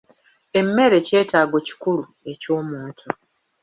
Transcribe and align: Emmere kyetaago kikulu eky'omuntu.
Emmere 0.59 0.97
kyetaago 1.07 1.57
kikulu 1.67 2.03
eky'omuntu. 2.31 3.07